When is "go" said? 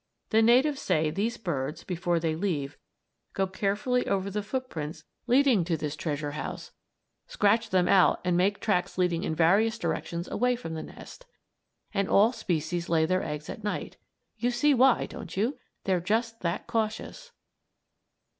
3.33-3.45